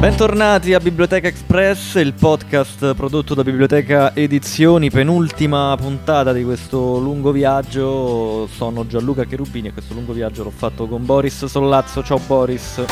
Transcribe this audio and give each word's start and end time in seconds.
Bentornati 0.00 0.72
a 0.72 0.80
Biblioteca 0.80 1.28
Express, 1.28 1.96
il 1.96 2.14
podcast 2.14 2.94
prodotto 2.94 3.34
da 3.34 3.42
Biblioteca 3.42 4.16
Edizioni, 4.16 4.90
penultima 4.90 5.76
puntata 5.78 6.32
di 6.32 6.42
questo 6.42 6.98
lungo 6.98 7.32
viaggio. 7.32 8.46
Sono 8.46 8.86
Gianluca 8.86 9.24
Cherubini 9.24 9.68
e 9.68 9.72
questo 9.74 9.92
lungo 9.92 10.14
viaggio 10.14 10.44
l'ho 10.44 10.50
fatto 10.50 10.86
con 10.86 11.04
Boris 11.04 11.44
Sollazzo. 11.44 12.02
Ciao 12.02 12.18
Boris. 12.18 12.82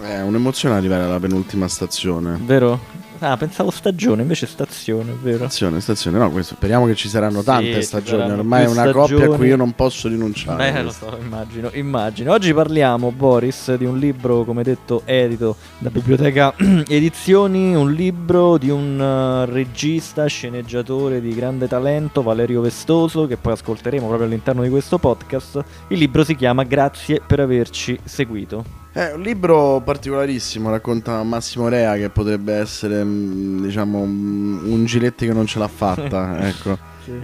È 0.00 0.22
un'emozione 0.22 0.76
arrivare 0.76 1.02
alla 1.02 1.20
penultima 1.20 1.68
stazione. 1.68 2.40
Vero? 2.42 2.80
Ah, 3.20 3.36
pensavo 3.36 3.70
stagione, 3.70 4.22
invece 4.22 4.46
stazione, 4.46 5.12
vero? 5.22 5.38
Stazione, 5.38 5.80
stazione. 5.80 6.18
No, 6.18 6.30
questo, 6.30 6.54
speriamo 6.56 6.84
che 6.86 6.94
ci 6.94 7.08
saranno 7.08 7.42
tante 7.42 7.80
Sì, 7.80 7.82
stagioni. 7.82 8.22
saranno 8.22 8.40
Ormai 8.40 8.64
è 8.64 8.68
una 8.68 8.82
coppia 8.90 9.02
a 9.02 9.06
stagioni. 9.06 9.36
cui 9.36 9.46
io 9.46 9.56
non 9.56 9.72
posso 9.72 10.08
rinunciare. 10.08 10.72
Beh, 10.72 10.82
lo 10.82 10.90
so, 10.90 11.16
immagino, 11.20 11.70
immagino. 11.72 12.32
Oggi 12.32 12.52
parliamo, 12.52 13.12
Boris, 13.12 13.74
di 13.76 13.84
un 13.84 13.98
libro, 13.98 14.44
come 14.44 14.62
detto, 14.62 15.02
edito 15.04 15.56
da 15.78 15.90
Biblioteca 15.90 16.52
Edizioni, 16.86 17.74
un 17.74 17.92
libro 17.92 18.58
di 18.58 18.68
un 18.70 19.00
eh, 19.00 19.50
regista, 19.50 20.26
sceneggiatore 20.26 21.20
di 21.20 21.34
grande 21.34 21.66
talento, 21.68 22.22
Valerio 22.22 22.60
Vestoso, 22.60 23.26
che 23.26 23.36
poi 23.36 23.52
ascolteremo 23.54 24.06
proprio 24.06 24.26
all'interno 24.26 24.62
di 24.62 24.68
questo 24.68 24.98
podcast. 24.98 25.64
Il 25.88 25.98
libro 25.98 26.24
si 26.24 26.34
chiama 26.34 26.64
Grazie 26.64 27.22
per 27.26 27.40
averci 27.40 27.98
seguito. 28.04 28.83
È 28.94 29.10
un 29.12 29.22
libro 29.22 29.82
particolarissimo, 29.84 30.70
racconta 30.70 31.20
Massimo 31.24 31.66
Rea 31.66 31.96
che 31.96 32.10
potrebbe 32.10 32.54
essere, 32.54 33.02
mm, 33.02 33.64
diciamo, 33.64 33.98
un 33.98 34.84
Giletti 34.84 35.26
che 35.26 35.32
non 35.32 35.46
ce 35.46 35.58
l'ha 35.58 35.66
fatta, 35.66 36.38
ecco, 36.46 36.78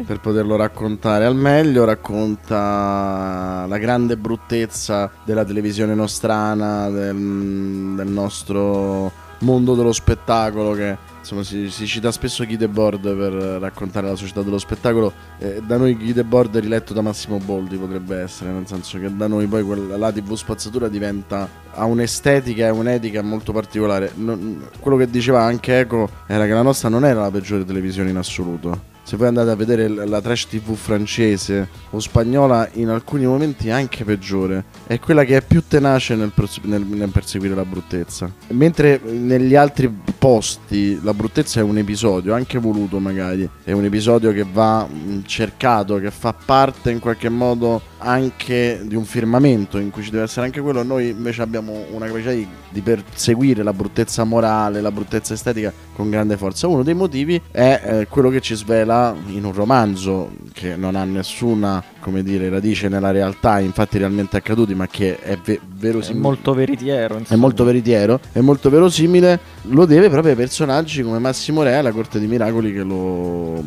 per 0.04 0.18
poterlo 0.18 0.56
raccontare 0.56 1.26
al 1.26 1.36
meglio. 1.36 1.84
Racconta 1.84 3.66
la 3.68 3.78
grande 3.78 4.16
bruttezza 4.16 5.12
della 5.24 5.44
televisione 5.44 5.94
nostrana, 5.94 6.90
del, 6.90 7.94
del 7.94 8.08
nostro 8.08 9.12
mondo 9.38 9.76
dello 9.76 9.92
spettacolo 9.92 10.72
che... 10.72 11.09
Insomma, 11.30 11.44
si, 11.44 11.70
si 11.70 11.86
cita 11.86 12.10
spesso 12.10 12.44
Guy 12.44 12.56
Debord 12.56 13.02
per 13.02 13.32
raccontare 13.60 14.08
la 14.08 14.16
società 14.16 14.42
dello 14.42 14.58
spettacolo. 14.58 15.12
Eh, 15.38 15.62
da 15.64 15.76
noi 15.76 15.94
Guy 15.94 16.12
Debord 16.12 16.56
riletto 16.58 16.92
da 16.92 17.02
Massimo 17.02 17.38
Boldi, 17.38 17.76
potrebbe 17.76 18.20
essere, 18.20 18.50
nel 18.50 18.66
senso 18.66 18.98
che 18.98 19.14
da 19.14 19.28
noi 19.28 19.46
poi 19.46 19.62
quella, 19.62 19.96
la 19.96 20.10
TV 20.10 20.34
spazzatura 20.34 20.88
diventa 20.88 21.48
ha 21.72 21.84
un'estetica 21.84 22.66
e 22.66 22.70
un'etica 22.70 23.22
molto 23.22 23.52
particolare. 23.52 24.10
Non- 24.16 24.68
quello 24.80 24.96
che 24.96 25.08
diceva 25.08 25.42
anche 25.42 25.78
Eco 25.78 26.10
era 26.26 26.46
che 26.46 26.52
la 26.52 26.62
nostra 26.62 26.88
non 26.88 27.04
era 27.04 27.20
la 27.20 27.30
peggiore 27.30 27.64
televisione 27.64 28.10
in 28.10 28.16
assoluto. 28.16 28.89
Se 29.02 29.16
voi 29.16 29.26
andate 29.26 29.50
a 29.50 29.56
vedere 29.56 29.88
la 29.88 30.20
trash 30.20 30.46
TV 30.46 30.74
francese 30.74 31.68
o 31.90 31.98
spagnola, 31.98 32.68
in 32.74 32.88
alcuni 32.88 33.26
momenti 33.26 33.68
è 33.68 33.72
anche 33.72 34.04
peggiore. 34.04 34.64
È 34.86 35.00
quella 35.00 35.24
che 35.24 35.38
è 35.38 35.42
più 35.42 35.64
tenace 35.66 36.14
nel, 36.14 36.30
pers- 36.32 36.60
nel- 36.62 36.84
nel 36.84 37.08
perseguire 37.08 37.54
la 37.54 37.64
bruttezza. 37.64 38.30
Mentre 38.48 39.00
negli 39.04 39.56
altri 39.56 39.92
posti 40.18 41.00
la 41.02 41.14
bruttezza 41.14 41.60
è 41.60 41.62
un 41.62 41.78
episodio, 41.78 42.34
anche 42.34 42.58
voluto 42.58 43.00
magari. 43.00 43.48
È 43.64 43.72
un 43.72 43.84
episodio 43.84 44.32
che 44.32 44.46
va 44.50 44.86
mh, 44.86 45.22
cercato, 45.24 45.96
che 45.96 46.10
fa 46.10 46.32
parte 46.32 46.90
in 46.90 47.00
qualche 47.00 47.28
modo 47.28 47.82
anche 47.98 48.80
di 48.84 48.94
un 48.94 49.04
firmamento 49.04 49.78
in 49.78 49.90
cui 49.90 50.02
ci 50.02 50.10
deve 50.10 50.24
essere 50.24 50.46
anche 50.46 50.60
quello. 50.60 50.82
Noi 50.82 51.08
invece 51.08 51.42
abbiamo 51.42 51.84
una 51.90 52.06
capacità 52.06 52.30
di, 52.30 52.46
di 52.68 52.80
perseguire 52.80 53.62
la 53.62 53.72
bruttezza 53.72 54.24
morale, 54.24 54.80
la 54.80 54.92
bruttezza 54.92 55.34
estetica 55.34 55.72
con 55.94 56.10
grande 56.10 56.36
forza. 56.36 56.66
Uno 56.66 56.82
dei 56.82 56.94
motivi 56.94 57.40
è 57.50 57.80
eh, 57.82 58.06
quello 58.06 58.30
che 58.30 58.40
ci 58.40 58.54
svela 58.54 58.89
in 59.26 59.44
un 59.44 59.52
romanzo 59.52 60.30
che 60.52 60.76
non 60.76 60.94
ha 60.96 61.04
nessuna, 61.04 61.82
come 62.00 62.22
dire, 62.22 62.48
radice 62.48 62.88
nella 62.88 63.10
realtà, 63.10 63.58
infatti 63.60 63.98
realmente 63.98 64.36
accaduti, 64.36 64.74
ma 64.74 64.86
che 64.86 65.18
è 65.18 65.36
ve- 65.42 65.54
È 65.54 65.60
verosimile. 65.76 66.20
molto 66.22 66.52
veritiero, 66.54 67.14
È 67.16 67.18
insomma. 67.20 67.40
molto 67.40 67.64
veritiero, 67.64 68.20
è 68.32 68.40
molto 68.40 68.68
verosimile, 68.70 69.38
lo 69.62 69.84
deve 69.86 70.08
proprio 70.10 70.32
ai 70.32 70.36
personaggi 70.38 71.02
come 71.02 71.18
Massimo 71.18 71.62
Re 71.62 71.78
e 71.78 71.82
la 71.82 71.92
Corte 71.92 72.18
di 72.18 72.26
Miracoli 72.26 72.72
che 72.72 72.82
lo, 72.82 73.62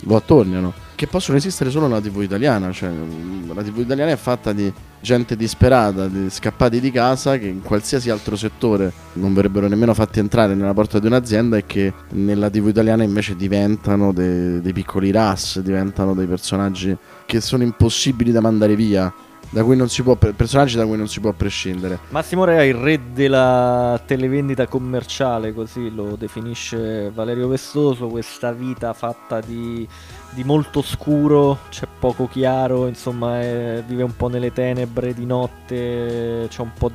lo 0.00 0.16
attorniano. 0.16 0.72
Che 0.96 1.06
possono 1.06 1.36
esistere 1.36 1.68
solo 1.68 1.88
nella 1.88 2.00
TV 2.00 2.22
italiana, 2.22 2.72
cioè 2.72 2.88
mm, 2.88 3.54
la 3.54 3.62
TV 3.62 3.80
italiana 3.80 4.12
è 4.12 4.16
fatta 4.16 4.54
di 4.54 4.72
gente 4.98 5.36
disperata, 5.36 6.06
di 6.06 6.30
scappati 6.30 6.80
di 6.80 6.90
casa 6.90 7.36
che 7.36 7.46
in 7.48 7.60
qualsiasi 7.60 8.08
altro 8.08 8.34
settore 8.34 8.90
non 9.12 9.34
verrebbero 9.34 9.68
nemmeno 9.68 9.92
fatti 9.92 10.20
entrare 10.20 10.54
nella 10.54 10.72
porta 10.72 10.98
di 10.98 11.06
un'azienda 11.06 11.58
e 11.58 11.66
che 11.66 11.92
nella 12.12 12.48
TV 12.48 12.68
italiana 12.68 13.02
invece 13.02 13.36
diventano 13.36 14.10
de- 14.10 14.62
dei 14.62 14.72
piccoli 14.72 15.10
ras, 15.10 15.60
diventano 15.60 16.14
dei 16.14 16.26
personaggi 16.26 16.96
che 17.26 17.42
sono 17.42 17.62
impossibili 17.62 18.32
da 18.32 18.40
mandare 18.40 18.74
via, 18.74 19.12
da 19.50 19.62
cui 19.64 19.76
non 19.76 19.88
si 19.88 20.02
può, 20.02 20.14
personaggi 20.16 20.76
da 20.76 20.86
cui 20.86 20.96
non 20.96 21.08
si 21.08 21.20
può 21.20 21.32
prescindere. 21.32 21.98
Massimo 22.10 22.44
Rea, 22.44 22.64
il 22.64 22.74
re 22.74 23.00
della 23.12 24.00
televendita 24.04 24.66
commerciale, 24.66 25.52
così 25.52 25.94
lo 25.94 26.16
definisce 26.16 27.10
Valerio 27.14 27.48
Vestoso, 27.48 28.08
questa 28.08 28.52
vita 28.52 28.92
fatta 28.92 29.40
di, 29.40 29.86
di 30.30 30.44
molto 30.44 30.82
scuro, 30.82 31.58
c'è 31.70 31.86
poco 31.98 32.28
chiaro, 32.28 32.86
insomma 32.86 33.40
è- 33.40 33.82
vive 33.86 34.02
un 34.02 34.16
po' 34.16 34.28
nelle 34.28 34.52
tenebre 34.52 35.14
di 35.14 35.26
notte, 35.26 36.46
c'è 36.48 36.60
un 36.60 36.72
po' 36.76 36.90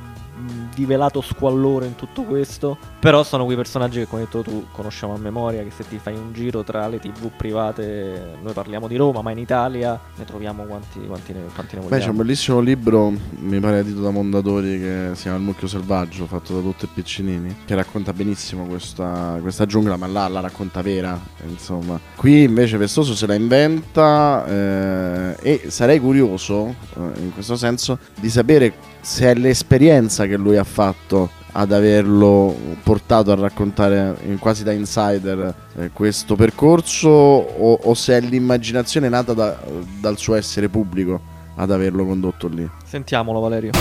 velato 0.86 1.20
squallore 1.20 1.86
in 1.86 1.94
tutto 1.94 2.22
questo, 2.22 2.76
però 2.98 3.22
sono 3.22 3.44
quei 3.44 3.56
personaggi 3.56 4.00
che 4.00 4.06
come 4.06 4.22
hai 4.22 4.28
detto 4.30 4.42
tu 4.42 4.66
conosciamo 4.72 5.14
a 5.14 5.18
memoria, 5.18 5.62
che 5.62 5.70
se 5.70 5.86
ti 5.86 5.98
fai 5.98 6.14
un 6.14 6.32
giro 6.32 6.62
tra 6.62 6.86
le 6.88 6.98
tv 6.98 7.30
private, 7.36 8.36
noi 8.42 8.52
parliamo 8.52 8.88
di 8.88 8.96
Roma, 8.96 9.22
ma 9.22 9.30
in 9.30 9.38
Italia 9.38 9.98
ne 10.16 10.24
troviamo 10.24 10.64
quanti, 10.64 11.00
quanti 11.06 11.32
ne, 11.32 11.40
quanti 11.54 11.76
ne 11.76 11.82
Beh, 11.82 11.88
c'è 11.88 11.94
un 11.94 11.98
vogliamo. 11.98 12.18
bellissimo 12.18 12.60
libro, 12.60 13.12
mi 13.38 13.60
pare 13.60 13.80
edito 13.80 14.00
da 14.00 14.10
Mondadori, 14.10 14.78
che 14.78 15.10
si 15.14 15.22
chiama 15.22 15.38
Il 15.38 15.44
mucchio 15.44 15.68
selvaggio, 15.68 16.26
fatto 16.26 16.54
da 16.54 16.60
Tutto 16.60 16.84
e 16.84 16.88
Piccinini, 16.92 17.56
che 17.64 17.74
racconta 17.74 18.12
benissimo 18.12 18.66
questa, 18.66 19.38
questa 19.40 19.66
giungla, 19.66 19.96
ma 19.96 20.06
là 20.06 20.28
la 20.28 20.40
racconta 20.40 20.82
vera, 20.82 21.18
insomma. 21.46 21.98
Qui 22.16 22.42
invece 22.42 22.76
Vestoso 22.76 23.14
se 23.14 23.26
la 23.26 23.34
inventa 23.34 24.44
eh, 24.46 25.36
e 25.40 25.70
sarei 25.70 26.00
curioso, 26.00 26.74
eh, 26.96 27.20
in 27.20 27.32
questo 27.32 27.56
senso, 27.56 27.98
di 28.18 28.28
sapere 28.30 28.74
se 29.02 29.30
è 29.30 29.34
l'esperienza 29.34 30.26
che 30.26 30.36
lui 30.36 30.56
ha 30.56 30.64
fatto 30.64 31.30
ad 31.54 31.72
averlo 31.72 32.56
portato 32.82 33.30
a 33.32 33.34
raccontare 33.34 34.16
in- 34.24 34.38
quasi 34.38 34.62
da 34.64 34.72
insider 34.72 35.54
eh, 35.76 35.90
questo 35.92 36.34
percorso 36.34 37.08
o, 37.08 37.78
o 37.82 37.94
se 37.94 38.16
è 38.16 38.20
l'immaginazione 38.20 39.08
nata 39.10 39.34
da- 39.34 39.58
dal 40.00 40.16
suo 40.16 40.34
essere 40.34 40.68
pubblico 40.68 41.20
ad 41.56 41.70
averlo 41.70 42.06
condotto 42.06 42.48
lì. 42.48 42.66
Sentiamolo 42.84 43.40
Valerio. 43.40 43.72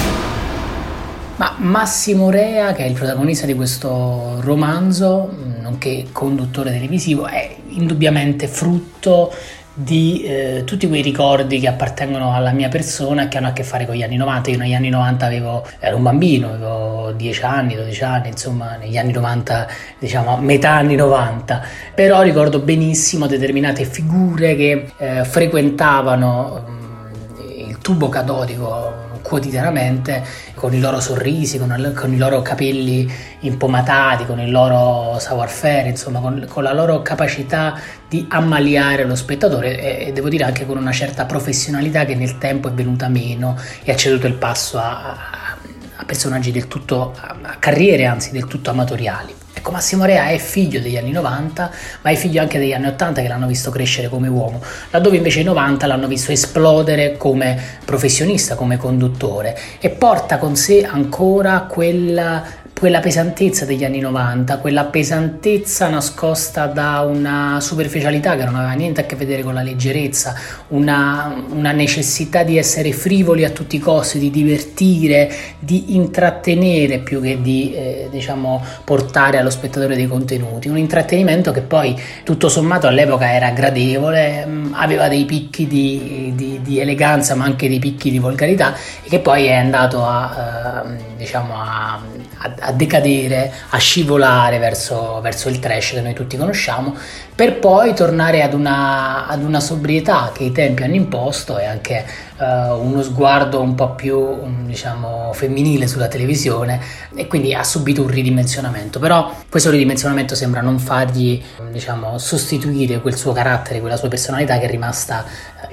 Ma 1.37 1.55
Massimo 1.57 2.29
Rea, 2.29 2.73
che 2.73 2.83
è 2.83 2.87
il 2.87 2.93
protagonista 2.93 3.45
di 3.45 3.55
questo 3.55 4.41
romanzo, 4.41 5.33
nonché 5.61 6.07
conduttore 6.11 6.71
televisivo, 6.71 7.25
è 7.25 7.55
indubbiamente 7.69 8.47
frutto 8.47 9.31
di 9.73 10.23
eh, 10.23 10.63
tutti 10.65 10.87
quei 10.87 11.01
ricordi 11.01 11.59
che 11.59 11.67
appartengono 11.67 12.33
alla 12.33 12.51
mia 12.51 12.67
persona 12.67 13.27
che 13.27 13.37
hanno 13.37 13.47
a 13.47 13.51
che 13.53 13.63
fare 13.63 13.85
con 13.85 13.95
gli 13.95 14.03
anni 14.03 14.17
90. 14.17 14.49
Io 14.51 14.57
negli 14.57 14.73
anni 14.73 14.89
90 14.89 15.25
avevo, 15.25 15.65
ero 15.79 15.95
un 15.95 16.03
bambino, 16.03 16.49
avevo 16.49 17.11
10 17.15 17.43
anni, 17.43 17.75
12 17.75 18.03
anni, 18.03 18.27
insomma 18.29 18.75
negli 18.75 18.97
anni 18.97 19.13
90, 19.13 19.67
diciamo 19.99 20.37
metà 20.37 20.71
anni 20.71 20.95
90, 20.95 21.61
però 21.95 22.21
ricordo 22.21 22.59
benissimo 22.59 23.27
determinate 23.27 23.85
figure 23.85 24.55
che 24.55 24.91
eh, 24.97 25.23
frequentavano 25.23 26.63
mh, 26.67 27.69
il 27.69 27.77
tubo 27.77 28.09
catodico 28.09 29.09
quotidianamente 29.31 30.21
con 30.55 30.73
i 30.73 30.81
loro 30.81 30.99
sorrisi, 30.99 31.57
con, 31.57 31.93
con 31.95 32.11
i 32.13 32.17
loro 32.17 32.41
capelli 32.41 33.09
impomatati, 33.39 34.25
con 34.25 34.41
il 34.41 34.51
loro 34.51 35.17
savoir-faire, 35.19 35.87
insomma, 35.87 36.19
con, 36.19 36.45
con 36.49 36.63
la 36.63 36.73
loro 36.73 37.01
capacità 37.01 37.79
di 38.09 38.25
ammaliare 38.29 39.05
lo 39.05 39.15
spettatore 39.15 39.79
e, 39.79 40.07
e 40.07 40.11
devo 40.11 40.27
dire 40.27 40.43
anche 40.43 40.65
con 40.65 40.75
una 40.77 40.91
certa 40.91 41.25
professionalità 41.25 42.03
che 42.03 42.15
nel 42.15 42.37
tempo 42.37 42.67
è 42.67 42.71
venuta 42.71 43.07
meno 43.07 43.57
e 43.83 43.93
ha 43.93 43.95
ceduto 43.95 44.27
il 44.27 44.33
passo 44.33 44.77
a, 44.77 44.99
a- 44.99 45.57
a 45.95 46.03
personaggi 46.03 46.51
del 46.51 46.67
tutto, 46.67 47.13
a, 47.17 47.37
a 47.41 47.55
carriere 47.57 48.05
anzi 48.05 48.31
del 48.31 48.47
tutto 48.47 48.69
amatoriali. 48.71 49.33
Ecco, 49.61 49.69
Massimo 49.69 50.05
Rea 50.05 50.29
è 50.29 50.39
figlio 50.39 50.79
degli 50.79 50.97
anni 50.97 51.11
90, 51.11 51.71
ma 52.01 52.09
è 52.09 52.15
figlio 52.15 52.41
anche 52.41 52.57
degli 52.57 52.73
anni 52.73 52.87
80 52.87 53.21
che 53.21 53.27
l'hanno 53.27 53.45
visto 53.45 53.69
crescere 53.69 54.09
come 54.09 54.27
uomo, 54.27 54.59
laddove 54.89 55.17
invece 55.17 55.41
i 55.41 55.43
90 55.43 55.85
l'hanno 55.85 56.07
visto 56.07 56.31
esplodere 56.31 57.15
come 57.15 57.61
professionista, 57.85 58.55
come 58.55 58.77
conduttore 58.77 59.55
e 59.79 59.91
porta 59.91 60.39
con 60.39 60.55
sé 60.55 60.83
ancora 60.83 61.67
quella 61.69 62.43
quella 62.81 62.99
pesantezza 62.99 63.63
degli 63.63 63.83
anni 63.83 63.99
90, 63.99 64.57
quella 64.57 64.85
pesantezza 64.85 65.87
nascosta 65.87 66.65
da 66.65 67.01
una 67.01 67.59
superficialità 67.61 68.35
che 68.35 68.43
non 68.43 68.55
aveva 68.55 68.71
niente 68.71 69.01
a 69.01 69.03
che 69.03 69.15
vedere 69.15 69.43
con 69.43 69.53
la 69.53 69.61
leggerezza, 69.61 70.33
una, 70.69 71.45
una 71.51 71.73
necessità 71.73 72.41
di 72.41 72.57
essere 72.57 72.91
frivoli 72.91 73.45
a 73.45 73.51
tutti 73.51 73.75
i 73.75 73.79
costi, 73.79 74.17
di 74.17 74.31
divertire, 74.31 75.31
di 75.59 75.93
intrattenere 75.95 76.97
più 76.97 77.21
che 77.21 77.39
di 77.39 77.71
eh, 77.75 78.07
diciamo 78.09 78.65
portare 78.83 79.37
allo 79.37 79.51
spettatore 79.51 79.95
dei 79.95 80.07
contenuti. 80.07 80.67
Un 80.67 80.79
intrattenimento 80.79 81.51
che 81.51 81.61
poi 81.61 81.95
tutto 82.23 82.49
sommato 82.49 82.87
all'epoca 82.87 83.31
era 83.31 83.51
gradevole, 83.51 84.43
mh, 84.43 84.73
aveva 84.73 85.07
dei 85.07 85.25
picchi 85.25 85.67
di, 85.67 86.31
di- 86.33 86.59
di 86.63 86.79
eleganza 86.79 87.35
ma 87.35 87.45
anche 87.45 87.69
dei 87.69 87.77
picchi 87.77 88.09
di 88.09 88.17
volgarità 88.17 88.73
e 89.03 89.07
che 89.07 89.19
poi 89.19 89.45
è 89.45 89.53
andato 89.53 90.03
a, 90.03 90.83
eh, 90.83 91.15
diciamo 91.17 91.53
a, 91.61 92.01
a- 92.37 92.55
a 92.59 92.70
decadere, 92.71 93.51
a 93.69 93.77
scivolare 93.77 94.57
verso, 94.57 95.19
verso, 95.21 95.49
il 95.49 95.59
trash 95.59 95.91
che 95.91 96.01
noi 96.01 96.13
tutti 96.13 96.37
conosciamo, 96.37 96.95
per 97.33 97.59
poi 97.59 97.93
tornare 97.93 98.43
ad 98.43 98.53
una, 98.53 99.27
ad 99.27 99.43
una 99.43 99.59
sobrietà 99.59 100.31
che 100.33 100.43
i 100.43 100.51
tempi 100.51 100.83
hanno 100.83 100.95
imposto 100.95 101.57
e 101.57 101.65
anche 101.65 102.05
uh, 102.37 102.43
uno 102.79 103.01
sguardo 103.01 103.61
un 103.61 103.73
po' 103.73 103.95
più 103.95 104.37
diciamo, 104.65 105.31
femminile 105.33 105.87
sulla 105.87 106.07
televisione 106.07 106.79
e 107.15 107.27
quindi 107.27 107.53
ha 107.53 107.63
subito 107.63 108.01
un 108.01 108.09
ridimensionamento, 108.09 108.99
però 108.99 109.33
questo 109.49 109.69
ridimensionamento 109.69 110.35
sembra 110.35 110.61
non 110.61 110.77
fargli 110.77 111.41
diciamo, 111.71 112.17
sostituire 112.17 113.01
quel 113.01 113.15
suo 113.15 113.31
carattere, 113.31 113.79
quella 113.79 113.97
sua 113.97 114.09
personalità 114.09 114.59
che 114.59 114.65
è 114.65 114.69
rimasta 114.69 115.25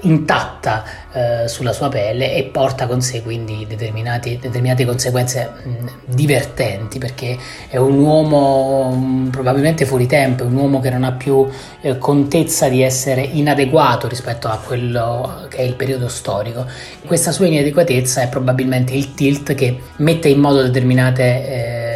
intatta 0.02 0.84
eh, 1.12 1.48
sulla 1.48 1.72
sua 1.72 1.88
pelle 1.88 2.34
e 2.34 2.44
porta 2.44 2.86
con 2.86 3.00
sé 3.00 3.22
quindi 3.22 3.66
determinate 3.66 4.84
conseguenze 4.84 5.50
mh, 5.62 5.70
divertenti 6.14 6.98
perché 6.98 7.36
è 7.68 7.76
un 7.76 7.98
uomo 7.98 8.90
mh, 8.90 9.30
probabilmente 9.30 9.84
fuori 9.84 10.06
tempo, 10.06 10.44
è 10.44 10.46
un 10.46 10.56
uomo 10.56 10.80
che 10.80 10.90
non 10.90 11.04
ha 11.04 11.12
più 11.12 11.46
eh, 11.80 11.98
contezza 11.98 12.68
di 12.68 12.82
essere 12.82 13.22
inadeguato 13.22 14.08
rispetto 14.08 14.48
a 14.48 14.58
quello 14.58 15.46
che 15.48 15.58
è 15.58 15.62
il 15.62 15.74
periodo 15.74 16.08
storico. 16.08 16.66
Questa 17.06 17.32
sua 17.32 17.46
inadeguatezza 17.46 18.22
è 18.22 18.28
probabilmente 18.28 18.92
il 18.94 19.14
tilt 19.14 19.54
che 19.54 19.78
mette 19.96 20.28
in 20.28 20.38
modo 20.38 20.62
determinate 20.62 21.22
eh, 21.24 21.87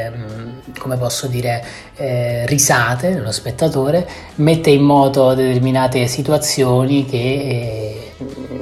come 0.83 0.97
posso 0.97 1.29
dire, 1.29 1.65
eh, 1.95 2.45
risate 2.47 3.15
dello 3.15 3.31
spettatore, 3.31 4.07
mette 4.37 4.71
in 4.71 4.83
moto 4.83 5.33
determinate 5.33 6.09
situazioni 6.09 7.07
che 7.07 8.13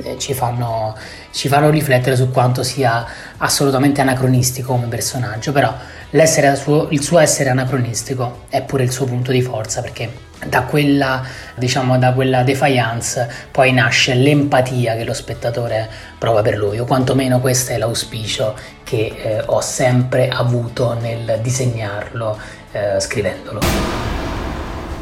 eh, 0.04 0.16
ci, 0.18 0.34
fanno, 0.34 0.94
ci 1.30 1.48
fanno 1.48 1.70
riflettere 1.70 2.16
su 2.16 2.30
quanto 2.30 2.62
sia 2.62 3.06
assolutamente 3.38 4.02
anacronistico 4.02 4.72
come 4.72 4.86
personaggio, 4.88 5.50
però 5.52 5.74
suo, 6.56 6.88
il 6.90 7.02
suo 7.02 7.18
essere 7.18 7.48
anacronistico 7.48 8.42
è 8.50 8.60
pure 8.62 8.82
il 8.82 8.90
suo 8.90 9.06
punto 9.06 9.32
di 9.32 9.40
forza 9.40 9.80
perché 9.80 10.28
da 10.46 10.62
quella, 10.62 11.22
diciamo, 11.54 11.98
da 11.98 12.12
quella 12.12 12.42
defiance 12.42 13.28
poi 13.50 13.72
nasce 13.72 14.14
l'empatia 14.14 14.96
che 14.96 15.04
lo 15.04 15.12
spettatore 15.12 15.88
prova 16.18 16.42
per 16.42 16.56
lui, 16.56 16.78
o 16.78 16.84
quantomeno 16.84 17.40
questo 17.40 17.72
è 17.72 17.78
l'auspicio 17.78 18.54
che 18.82 19.14
eh, 19.16 19.42
ho 19.44 19.60
sempre 19.60 20.28
avuto 20.28 20.98
nel 21.00 21.38
disegnarlo, 21.42 22.38
eh, 22.72 23.00
scrivendolo. 23.00 23.60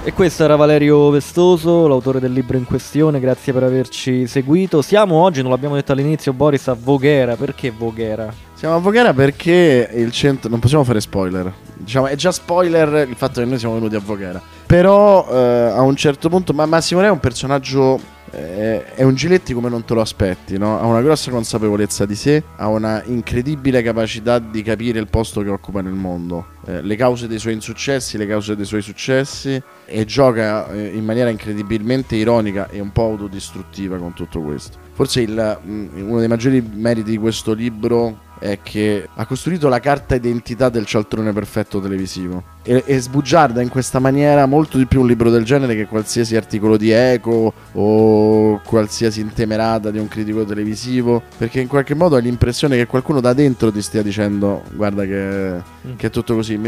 E 0.05 0.13
questo 0.15 0.45
era 0.45 0.57
Valerio 0.57 1.11
Vestoso, 1.11 1.87
l'autore 1.87 2.19
del 2.19 2.33
libro 2.33 2.57
in 2.57 2.65
questione, 2.65 3.21
grazie 3.21 3.53
per 3.53 3.65
averci 3.65 4.27
seguito. 4.27 4.81
Siamo 4.81 5.17
oggi, 5.17 5.43
non 5.43 5.51
l'abbiamo 5.51 5.75
detto 5.75 5.93
all'inizio, 5.93 6.33
Boris, 6.33 6.67
a 6.69 6.77
Voghera. 6.81 7.37
Perché 7.37 7.71
Voghera? 7.71 8.33
Siamo 8.55 8.77
a 8.77 8.79
Voghera 8.79 9.13
perché 9.13 9.91
il 9.93 10.11
centro... 10.13 10.49
Non 10.49 10.61
possiamo 10.61 10.83
fare 10.85 11.01
spoiler. 11.01 11.53
Diciamo, 11.75 12.07
è 12.07 12.15
già 12.15 12.33
spoiler 12.33 13.07
il 13.07 13.17
fatto 13.17 13.41
che 13.41 13.47
noi 13.47 13.59
siamo 13.59 13.75
venuti 13.75 13.97
a 13.97 14.01
Voghera. 14.03 14.41
Però 14.69 15.27
eh, 15.31 15.71
a 15.71 15.81
un 15.81 15.97
certo 15.97 16.29
punto... 16.29 16.53
Ma 16.53 16.67
Massimo 16.67 17.01
Re 17.01 17.07
è 17.07 17.11
un 17.11 17.21
personaggio 17.21 17.99
è 18.31 19.03
un 19.03 19.15
Giletti 19.15 19.55
come 19.55 19.69
non 19.69 19.85
te 19.85 19.95
lo 19.95 20.01
aspetti, 20.01 20.59
no? 20.59 20.79
ha 20.79 20.85
una 20.85 21.01
grossa 21.01 21.31
consapevolezza 21.31 22.05
di 22.05 22.15
sé, 22.15 22.43
ha 22.57 22.69
una 22.69 23.03
incredibile 23.07 23.83
capacità 23.83 24.39
di 24.39 24.63
capire 24.63 24.99
il 24.99 25.09
posto 25.09 25.43
che 25.43 25.49
occupa 25.49 25.81
nel 25.81 25.95
mondo, 25.95 26.47
eh, 26.67 26.83
le 26.83 26.97
cause 26.97 27.27
dei 27.27 27.39
suoi 27.39 27.55
insuccessi, 27.55 28.19
le 28.19 28.27
cause 28.27 28.55
dei 28.57 28.65
suoi 28.65 28.83
successi 28.83 29.61
e 29.87 30.05
gioca 30.05 30.71
eh, 30.71 30.89
in 30.89 31.05
maniera 31.05 31.31
incredibilmente 31.31 32.17
ironica 32.17 32.69
e 32.69 32.81
un 32.81 32.93
po' 32.93 33.05
autodistruttiva 33.05 33.97
con 33.97 34.13
tutto 34.13 34.41
questo. 34.41 34.79
Forse 34.93 35.23
il, 35.23 35.61
mm, 35.67 36.09
uno 36.09 36.19
dei 36.19 36.29
maggiori 36.29 36.61
meriti 36.61 37.11
di 37.11 37.19
questo 37.19 37.55
libro 37.55 38.27
è 38.39 38.61
che 38.63 39.09
ha 39.15 39.27
costruito 39.27 39.69
la 39.69 39.81
carta 39.81 40.15
identità 40.15 40.69
del 40.69 40.87
cialtrone 40.87 41.33
perfetto 41.33 41.81
televisivo 41.81 42.43
e, 42.63 42.83
e, 42.87 42.99
sbugiarda 42.99 43.63
in 43.63 43.69
questa 43.69 43.99
maniera 43.99 44.47
molto 44.47 44.79
di 44.79 44.87
più 44.87 45.01
un 45.01 45.07
libro 45.07 45.31
del 45.31 45.45
genere 45.45 45.75
che 45.75 45.87
qualsiasi 45.87 46.37
articolo 46.37 46.77
di 46.77 46.91
Eco 46.91 47.53
o 47.73 48.61
qualsiasi 48.65 49.21
intemerata 49.21 49.91
di 49.91 49.99
un 49.99 50.09
critico 50.09 50.45
televisivo 50.45 51.23
perché 51.37 51.61
in 51.61 51.69
qualche 51.69 51.95
modo 51.95 52.17
hai 52.17 52.23
l'impressione 52.23 52.77
che 52.77 52.87
qualcuno 52.87 53.21
da 53.21 53.33
dentro 53.33 53.73
ti 53.73 53.83
stia 53.83 54.03
dicendo 54.03 54.63
guarda 54.73 55.05
che, 55.05 55.63
mm. 55.87 55.97
che 55.97 56.07
è 56.07 56.11
tutto 56.11 56.35
così 56.35 56.61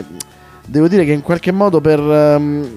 devo 0.67 0.89
dire 0.89 1.05
che 1.05 1.13
in 1.13 1.23
qualche 1.23 1.53
modo 1.53 1.81
per 1.81 1.99
um, 1.99 2.69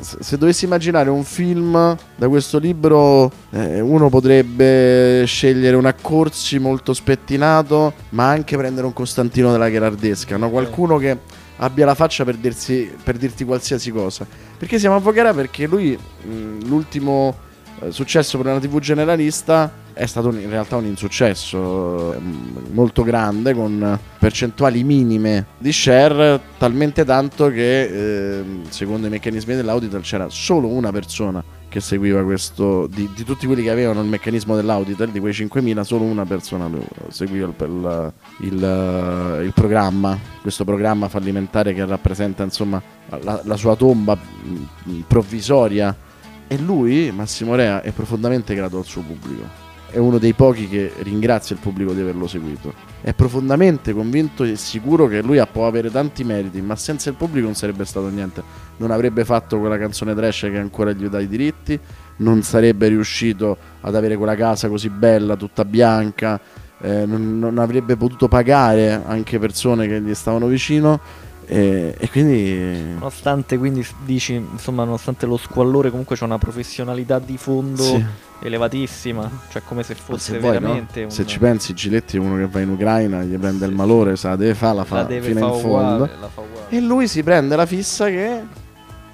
se 0.00 0.38
dovessi 0.38 0.64
immaginare 0.64 1.10
un 1.10 1.24
film 1.24 1.96
da 2.16 2.28
questo 2.28 2.58
libro, 2.58 3.30
eh, 3.50 3.80
uno 3.80 4.08
potrebbe 4.08 5.24
scegliere 5.26 5.76
un 5.76 5.86
Accorsi 5.86 6.58
molto 6.58 6.92
spettinato, 6.94 7.92
ma 8.10 8.28
anche 8.28 8.56
prendere 8.56 8.86
un 8.86 8.92
Costantino 8.92 9.50
della 9.52 9.68
Gherardesca, 9.68 10.36
no? 10.36 10.50
qualcuno 10.50 10.96
che 10.98 11.18
abbia 11.56 11.86
la 11.86 11.94
faccia 11.94 12.24
per, 12.24 12.36
dirsi, 12.36 12.90
per 13.02 13.16
dirti 13.16 13.44
qualsiasi 13.44 13.90
cosa. 13.90 14.26
Perché 14.56 14.78
siamo 14.78 14.96
a 14.96 14.98
Voghera? 14.98 15.32
Perché 15.32 15.66
lui, 15.66 15.96
mh, 15.96 16.66
l'ultimo 16.66 17.36
eh, 17.80 17.90
successo 17.90 18.38
per 18.38 18.46
una 18.46 18.60
TV 18.60 18.78
generalista 18.80 19.70
è 19.98 20.06
stato 20.06 20.30
in 20.30 20.48
realtà 20.48 20.76
un 20.76 20.84
insuccesso 20.84 22.14
mm, 22.16 22.72
molto 22.72 23.02
grande 23.02 23.52
con 23.52 23.98
percentuali 24.16 24.84
minime 24.84 25.46
di 25.58 25.72
share 25.72 26.40
talmente 26.56 27.04
tanto 27.04 27.48
che 27.50 27.82
eh, 28.38 28.44
secondo 28.68 29.08
i 29.08 29.10
meccanismi 29.10 29.56
dell'auditor 29.56 30.00
c'era 30.00 30.28
solo 30.28 30.68
una 30.68 30.92
persona 30.92 31.42
che 31.68 31.80
seguiva 31.80 32.22
questo 32.22 32.86
di, 32.86 33.10
di, 33.12 33.24
tutti 33.24 33.46
quelli 33.46 33.64
che 33.64 33.70
avevano 33.70 34.00
il 34.00 34.06
meccanismo 34.06 34.54
dell'auditor 34.54 35.08
di 35.08 35.18
quei 35.18 35.32
5.000 35.32 35.80
solo 35.80 36.04
una 36.04 36.24
persona 36.24 36.70
seguiva 37.08 37.46
il, 37.46 38.12
il, 38.42 39.42
il, 39.46 39.52
programma 39.52 40.16
questo 40.40 40.64
programma 40.64 41.08
fallimentare 41.08 41.74
che 41.74 41.84
rappresenta 41.84 42.44
insomma 42.44 42.80
la, 43.20 43.40
la 43.42 43.56
sua 43.56 43.74
tomba 43.74 44.16
mm, 44.16 45.00
provvisoria. 45.08 46.06
E 46.50 46.56
lui 46.56 47.12
Massimo 47.14 47.54
Rea 47.54 47.82
è 47.82 47.90
profondamente 47.90 48.54
grato 48.54 48.78
al 48.78 48.86
suo 48.86 49.02
pubblico 49.02 49.66
è 49.90 49.96
uno 49.96 50.18
dei 50.18 50.34
pochi 50.34 50.68
che 50.68 50.92
ringrazia 50.98 51.54
il 51.56 51.62
pubblico 51.62 51.92
di 51.92 52.00
averlo 52.00 52.26
seguito. 52.26 52.74
È 53.00 53.14
profondamente 53.14 53.92
convinto 53.92 54.44
e 54.44 54.56
sicuro 54.56 55.06
che 55.06 55.22
lui 55.22 55.42
può 55.50 55.66
avere 55.66 55.90
tanti 55.90 56.24
meriti, 56.24 56.60
ma 56.60 56.76
senza 56.76 57.08
il 57.08 57.16
pubblico 57.16 57.46
non 57.46 57.54
sarebbe 57.54 57.84
stato 57.84 58.08
niente. 58.08 58.42
Non 58.76 58.90
avrebbe 58.90 59.24
fatto 59.24 59.58
quella 59.58 59.78
canzone 59.78 60.14
trash 60.14 60.40
che 60.50 60.58
ancora 60.58 60.92
gli 60.92 61.06
dà 61.06 61.20
i 61.20 61.28
diritti, 61.28 61.78
non 62.16 62.42
sarebbe 62.42 62.88
riuscito 62.88 63.56
ad 63.80 63.94
avere 63.94 64.16
quella 64.16 64.34
casa 64.34 64.68
così 64.68 64.90
bella, 64.90 65.36
tutta 65.36 65.64
bianca, 65.64 66.38
eh, 66.80 67.06
non, 67.06 67.38
non 67.38 67.58
avrebbe 67.58 67.96
potuto 67.96 68.28
pagare 68.28 69.02
anche 69.04 69.38
persone 69.38 69.88
che 69.88 70.00
gli 70.00 70.14
stavano 70.14 70.46
vicino 70.46 71.00
e, 71.50 71.94
e, 71.98 72.10
quindi. 72.10 72.92
Nonostante 72.92 73.56
quindi 73.56 73.84
dici, 74.04 74.34
insomma, 74.34 74.84
nonostante 74.84 75.24
lo 75.24 75.38
squallore, 75.38 75.88
comunque 75.88 76.14
c'è 76.14 76.24
una 76.24 76.36
professionalità 76.36 77.18
di 77.18 77.38
fondo 77.38 77.82
sì. 77.82 78.04
elevatissima. 78.42 79.30
Cioè, 79.48 79.62
come 79.64 79.82
se 79.82 79.94
fosse 79.94 80.32
se 80.32 80.38
veramente. 80.38 81.00
no? 81.00 81.06
un... 81.06 81.10
Se 81.10 81.26
ci 81.26 81.38
pensi, 81.38 81.72
Giletti 81.72 82.18
è 82.18 82.20
uno 82.20 82.36
che 82.36 82.46
va 82.46 82.60
in 82.60 82.68
Ucraina, 82.68 83.22
gli 83.22 83.36
prende 83.38 83.64
il 83.64 83.72
malore, 83.72 84.16
se 84.16 84.28
la 84.28 84.36
deve 84.36 84.54
fare, 84.54 84.76
la 84.76 84.84
fa 84.84 84.96
la 84.96 85.04
deve 85.04 85.26
fino 85.26 85.54
in 85.54 85.60
fondo. 85.60 86.04
Uguale, 86.04 86.66
e 86.68 86.80
lui 86.80 87.08
si 87.08 87.22
prende 87.22 87.56
la 87.56 87.64
fissa 87.64 88.06
che 88.08 88.42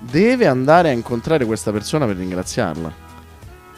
deve 0.00 0.48
andare 0.48 0.88
a 0.88 0.92
incontrare 0.92 1.44
questa 1.44 1.70
persona 1.70 2.04
per 2.04 2.16
ringraziarla. 2.16 3.02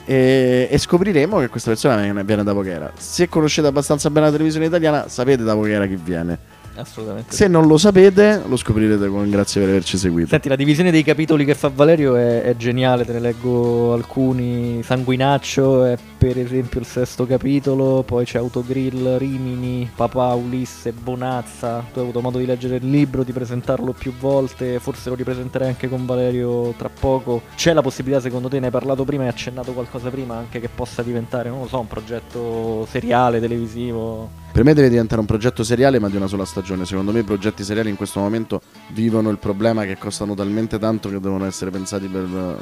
E, 0.07 0.69
e, 0.71 0.79
scopriremo 0.79 1.41
che 1.41 1.49
questa 1.49 1.71
persona 1.71 1.97
viene, 1.97 2.25
viene 2.25 2.43
da 2.43 2.55
Voghera. 2.55 2.91
Se 2.97 3.29
conoscete 3.29 3.67
abbastanza 3.67 4.09
bene 4.09 4.27
la 4.27 4.33
televisione 4.33 4.65
italiana, 4.65 5.09
sapete 5.09 5.43
da 5.43 5.53
Voghera 5.53 5.87
chi 5.87 5.97
viene. 5.97 6.56
Assolutamente. 6.77 7.35
Se 7.35 7.49
non 7.49 7.67
lo 7.67 7.79
sapete, 7.79 8.43
lo 8.47 8.57
scoprirete 8.57 9.09
con 9.09 9.29
grazie 9.31 9.61
per 9.61 9.71
averci 9.71 9.97
seguito. 9.97 10.29
Senti, 10.29 10.49
la 10.49 10.57
divisione 10.57 10.91
dei 10.91 11.03
capitoli 11.03 11.45
che 11.45 11.55
fa 11.55 11.71
Valerio 11.75 12.17
è, 12.17 12.43
è 12.43 12.57
geniale, 12.57 13.05
te 13.05 13.13
ne 13.13 13.21
leggo 13.21 13.93
alcuni. 13.93 14.83
Sanguinaccio 14.83 15.85
è 15.85 15.97
per 16.17 16.39
esempio 16.39 16.81
il 16.81 16.87
sesto 16.87 17.27
capitolo, 17.27 18.03
poi 18.03 18.25
c'è 18.25 18.39
Autogrill, 18.39 19.19
Rimini, 19.19 19.89
Papà, 19.95 20.35
Ulisse, 20.35 20.93
Bonazza. 20.93 21.85
Tu 21.93 21.99
hai 21.99 22.05
avuto 22.05 22.21
modo 22.21 22.39
di 22.39 22.47
leggere 22.47 22.77
il 22.77 22.89
libro, 22.89 23.23
di 23.23 23.33
presentarlo 23.33 23.93
più 23.93 24.13
volte, 24.19 24.79
forse 24.79 25.11
lo 25.11 25.15
ripresenterai 25.15 25.69
anche 25.69 25.89
con 25.89 26.07
Valerio 26.07 26.75
tra 26.77 26.89
poco. 26.89 27.43
C'è 27.55 27.73
la 27.73 27.83
possibilità, 27.83 28.21
secondo 28.21 28.49
te, 28.49 28.59
ne 28.59 28.67
hai 28.67 28.73
parlato 28.73 29.05
prima 29.05 29.25
e 29.25 29.29
accennato 29.29 29.73
qualcosa 29.73 30.11
prima, 30.11 30.37
anche 30.37 30.61
che 30.61 30.69
possa 30.69 31.03
diventare, 31.03 31.49
non 31.51 31.61
lo 31.61 31.69
so, 31.69 31.81
un 31.81 31.89
progetto 31.89 32.87
seriale, 32.87 33.39
televisivo? 33.39 34.45
Per 34.53 34.65
me 34.65 34.73
deve 34.73 34.89
diventare 34.89 35.21
un 35.21 35.27
progetto 35.27 35.63
seriale 35.63 35.99
ma 35.99 36.09
di 36.09 36.17
una 36.17 36.27
sola 36.27 36.47
stagione. 36.47 36.87
Secondo 36.87 37.13
me 37.13 37.19
i 37.19 37.25
progetti 37.25 37.63
seriali 37.63 37.91
in 37.91 37.97
questo 37.97 38.21
momento 38.21 38.63
vivono 38.93 39.29
il 39.29 39.37
problema 39.37 39.85
che 39.85 39.99
costano 39.99 40.35
talmente 40.35 40.79
tanto 40.79 41.11
che 41.11 41.21
devono 41.21 41.45
essere 41.45 41.71
pensati 41.71 42.07
per 42.07 42.25
uh, 42.25 42.57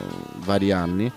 vari 0.44 0.72
anni 0.72 1.12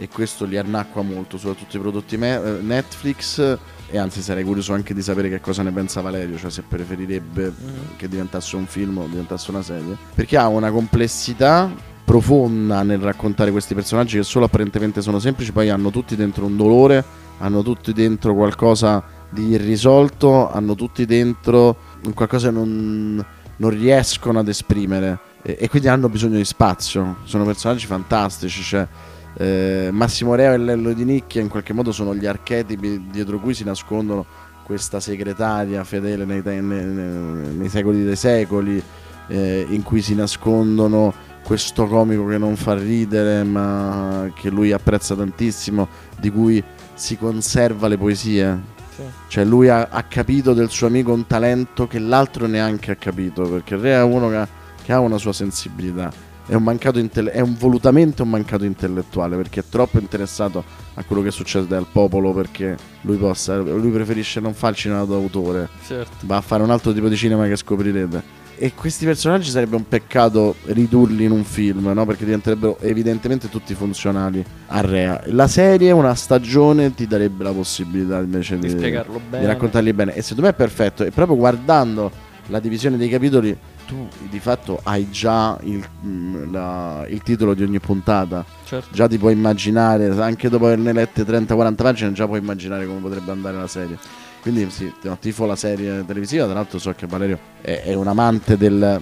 e 0.00 0.08
questo 0.08 0.46
li 0.46 0.56
annacqua 0.56 1.02
molto, 1.02 1.36
soprattutto 1.36 1.76
i 1.76 1.80
prodotti 1.80 2.16
me- 2.16 2.36
uh, 2.36 2.64
Netflix 2.64 3.58
e 3.90 3.98
anzi 3.98 4.22
sarei 4.22 4.44
curioso 4.44 4.72
anche 4.72 4.94
di 4.94 5.02
sapere 5.02 5.28
che 5.28 5.40
cosa 5.40 5.62
ne 5.62 5.72
pensa 5.72 6.00
Valerio, 6.00 6.38
cioè 6.38 6.50
se 6.50 6.62
preferirebbe 6.66 7.52
mm. 7.52 7.96
che 7.96 8.08
diventasse 8.08 8.56
un 8.56 8.64
film 8.64 8.96
o 8.96 9.06
diventasse 9.06 9.50
una 9.50 9.60
serie, 9.60 9.94
perché 10.14 10.38
ha 10.38 10.48
una 10.48 10.70
complessità 10.70 11.70
profonda 12.02 12.82
nel 12.82 12.98
raccontare 13.00 13.50
questi 13.50 13.74
personaggi 13.74 14.16
che 14.16 14.22
solo 14.22 14.46
apparentemente 14.46 15.02
sono 15.02 15.18
semplici, 15.18 15.52
poi 15.52 15.68
hanno 15.68 15.90
tutti 15.90 16.16
dentro 16.16 16.46
un 16.46 16.56
dolore, 16.56 17.04
hanno 17.38 17.62
tutti 17.62 17.92
dentro 17.92 18.34
qualcosa 18.34 19.04
di 19.28 19.48
irrisolto, 19.48 20.50
hanno 20.50 20.74
tutti 20.74 21.04
dentro 21.04 21.76
qualcosa 22.14 22.50
non, 22.50 23.22
non 23.56 23.70
riescono 23.70 24.38
ad 24.38 24.48
esprimere 24.48 25.18
e, 25.42 25.58
e 25.60 25.68
quindi 25.68 25.88
hanno 25.88 26.08
bisogno 26.08 26.36
di 26.36 26.44
spazio. 26.44 27.16
Sono 27.24 27.44
personaggi 27.44 27.86
fantastici, 27.86 28.62
cioè 28.62 28.88
eh, 29.34 29.88
Massimo 29.92 30.34
Reo 30.34 30.52
e 30.52 30.58
Lello 30.58 30.92
di 30.92 31.04
Nicchia 31.04 31.40
in 31.40 31.48
qualche 31.48 31.72
modo 31.72 31.92
sono 31.92 32.14
gli 32.14 32.26
archetipi 32.26 33.06
dietro 33.10 33.38
cui 33.38 33.54
si 33.54 33.64
nascondono 33.64 34.26
questa 34.64 35.00
segretaria 35.00 35.82
fedele 35.82 36.24
nei, 36.24 36.42
nei, 36.44 36.62
nei 36.62 37.68
secoli 37.68 38.04
dei 38.04 38.14
secoli, 38.14 38.80
eh, 39.26 39.66
in 39.68 39.82
cui 39.82 40.00
si 40.00 40.14
nascondono 40.14 41.12
questo 41.42 41.86
comico 41.86 42.24
che 42.26 42.38
non 42.38 42.54
fa 42.54 42.74
ridere 42.74 43.42
ma 43.42 44.30
che 44.32 44.48
lui 44.48 44.70
apprezza 44.70 45.16
tantissimo, 45.16 45.88
di 46.20 46.30
cui 46.30 46.62
si 46.94 47.16
conserva 47.18 47.88
le 47.88 47.98
poesie. 47.98 48.58
Sì. 48.94 49.02
Cioè 49.26 49.44
lui 49.44 49.68
ha, 49.68 49.88
ha, 49.90 50.02
capito 50.04 50.52
del 50.52 50.70
suo 50.70 50.86
amico 50.86 51.12
un 51.12 51.26
talento 51.26 51.88
che 51.88 51.98
l'altro 51.98 52.46
neanche 52.46 52.92
ha 52.92 52.96
capito, 52.96 53.42
perché 53.48 53.74
il 53.74 53.80
re 53.80 53.94
è 53.94 54.02
uno 54.02 54.28
che 54.28 54.36
ha, 54.36 54.48
che 54.84 54.92
ha 54.92 55.00
una 55.00 55.18
sua 55.18 55.32
sensibilità. 55.32 56.12
È 56.50 56.54
un, 56.54 56.78
intelle- 56.94 57.30
è 57.30 57.38
un 57.38 57.54
volutamente 57.56 58.22
un 58.22 58.30
mancato 58.30 58.64
intellettuale 58.64 59.36
perché 59.36 59.60
è 59.60 59.64
troppo 59.68 59.98
interessato 59.98 60.64
a 60.94 61.04
quello 61.04 61.22
che 61.22 61.30
succede 61.30 61.76
al 61.76 61.86
popolo 61.90 62.32
perché 62.32 62.76
lui, 63.02 63.16
possa, 63.16 63.58
lui 63.58 63.90
preferisce 63.90 64.40
non 64.40 64.52
fare 64.52 64.72
il 64.72 64.78
cinema 64.78 65.04
d'autore, 65.04 65.68
certo. 65.86 66.26
va 66.26 66.38
a 66.38 66.40
fare 66.40 66.64
un 66.64 66.70
altro 66.70 66.92
tipo 66.92 67.08
di 67.08 67.16
cinema 67.16 67.46
che 67.46 67.54
scoprirete 67.54 68.38
e 68.62 68.74
questi 68.74 69.06
personaggi 69.06 69.48
sarebbe 69.48 69.76
un 69.76 69.88
peccato 69.88 70.54
ridurli 70.64 71.24
in 71.24 71.30
un 71.30 71.44
film, 71.44 71.86
no? 71.94 72.04
Perché 72.04 72.26
diventerebbero 72.26 72.78
evidentemente 72.80 73.48
tutti 73.48 73.72
funzionali 73.72 74.44
a 74.66 74.80
Rea. 74.82 75.22
La 75.28 75.48
serie, 75.48 75.92
una 75.92 76.14
stagione, 76.14 76.94
ti 76.94 77.06
darebbe 77.06 77.42
la 77.42 77.52
possibilità 77.52 78.18
invece 78.18 78.58
di, 78.58 78.74
di, 78.74 78.90
di 78.90 79.46
raccontarli 79.46 79.94
bene. 79.94 80.14
E 80.14 80.20
secondo 80.20 80.42
me 80.42 80.48
è 80.50 80.54
perfetto. 80.54 81.04
E 81.04 81.10
proprio 81.10 81.38
guardando 81.38 82.10
la 82.48 82.60
divisione 82.60 82.98
dei 82.98 83.08
capitoli, 83.08 83.56
tu 83.90 84.06
di 84.28 84.38
fatto 84.38 84.78
hai 84.84 85.10
già 85.10 85.58
il, 85.64 85.84
mm, 86.06 86.52
la, 86.52 87.04
il 87.08 87.20
titolo 87.22 87.54
di 87.54 87.64
ogni 87.64 87.80
puntata. 87.80 88.44
Certo. 88.64 88.88
Già 88.92 89.08
ti 89.08 89.18
puoi 89.18 89.32
immaginare, 89.32 90.08
anche 90.22 90.48
dopo 90.48 90.66
averne 90.66 90.92
lette 90.92 91.24
30-40 91.24 91.74
pagine, 91.74 92.12
già 92.12 92.26
puoi 92.26 92.38
immaginare 92.38 92.86
come 92.86 93.00
potrebbe 93.00 93.32
andare 93.32 93.56
la 93.56 93.66
serie. 93.66 93.98
Quindi 94.42 94.70
sì, 94.70 94.92
tifo 95.18 95.44
la 95.44 95.56
serie 95.56 96.04
televisiva, 96.06 96.44
tra 96.44 96.54
l'altro 96.54 96.78
so 96.78 96.92
che 96.92 97.08
Valerio 97.08 97.38
è, 97.60 97.82
è 97.84 97.94
un 97.94 98.06
amante 98.06 98.56
del, 98.56 99.00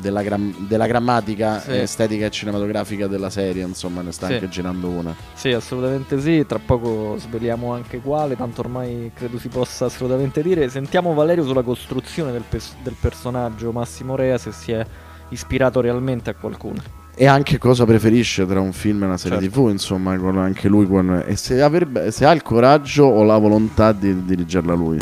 della, 0.00 0.22
gram- 0.22 0.66
della, 0.66 0.86
grammatica 0.86 1.60
sì. 1.60 1.72
estetica 1.72 2.26
e 2.26 2.30
cinematografica 2.30 3.06
della 3.06 3.30
serie, 3.30 3.64
insomma, 3.64 4.02
ne 4.02 4.12
sta 4.12 4.26
sì. 4.26 4.34
anche 4.34 4.48
girando 4.48 4.88
una. 4.88 5.14
Sì, 5.34 5.50
assolutamente 5.52 6.20
sì, 6.20 6.44
tra 6.46 6.58
poco 6.58 7.16
sveliamo 7.18 7.72
anche 7.72 8.00
quale, 8.00 8.36
tanto 8.36 8.60
ormai 8.60 9.10
credo 9.14 9.38
si 9.38 9.48
possa 9.48 9.86
assolutamente 9.86 10.42
dire. 10.42 10.68
Sentiamo 10.68 11.14
Valerio 11.14 11.44
sulla 11.44 11.62
costruzione 11.62 12.32
del, 12.32 12.44
pe- 12.48 12.60
del 12.82 12.96
personaggio 12.98 13.72
Massimo 13.72 14.16
Rea, 14.16 14.38
se 14.38 14.52
si 14.52 14.72
è 14.72 14.84
ispirato 15.28 15.80
realmente 15.80 16.30
a 16.30 16.34
qualcuno 16.34 17.00
e 17.14 17.26
anche 17.26 17.58
cosa 17.58 17.84
preferisce 17.84 18.46
tra 18.46 18.60
un 18.60 18.72
film 18.72 19.02
e 19.02 19.06
una 19.06 19.18
serie 19.18 19.38
certo. 19.38 19.60
tv 19.60 19.68
insomma 19.68 20.12
anche 20.12 20.68
lui 20.68 20.86
con, 20.86 21.22
e 21.26 21.36
se, 21.36 21.60
avrebbe, 21.60 22.10
se, 22.10 22.24
ha 22.24 22.32
il 22.32 22.42
coraggio 22.42 23.04
o 23.04 23.22
la 23.22 23.36
volontà 23.36 23.92
di 23.92 24.24
dirigerla 24.24 24.72
lui 24.72 24.98